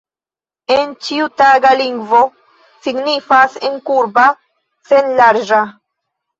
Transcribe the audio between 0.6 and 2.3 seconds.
En ĉiutaga lingvo